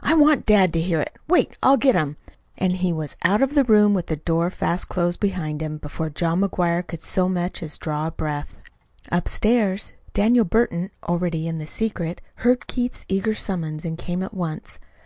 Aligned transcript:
I 0.00 0.14
want 0.14 0.46
dad 0.46 0.72
to 0.72 0.80
hear 0.80 1.02
it. 1.02 1.14
Wait, 1.28 1.58
I'll 1.62 1.76
get 1.76 1.94
him." 1.94 2.16
And 2.56 2.72
he 2.72 2.90
was 2.90 3.16
out 3.22 3.42
of 3.42 3.54
the 3.54 3.64
room 3.64 3.92
with 3.92 4.06
the 4.06 4.16
door 4.16 4.48
fast 4.50 4.88
closed 4.88 5.20
behind 5.20 5.60
him 5.60 5.76
before 5.76 6.08
John 6.08 6.40
McGuire 6.40 6.86
could 6.86 7.02
so 7.02 7.28
much 7.28 7.62
as 7.62 7.76
draw 7.76 8.06
a 8.06 8.10
breath. 8.10 8.54
Upstairs, 9.12 9.92
Daniel 10.14 10.46
Burton, 10.46 10.90
already 11.06 11.46
in 11.46 11.58
the 11.58 11.66
secret, 11.66 12.22
heard 12.36 12.66
Keith's 12.66 13.04
eager 13.10 13.34
summons 13.34 13.84
and 13.84 13.98
came 13.98 14.22
at 14.22 14.32
once. 14.32 14.78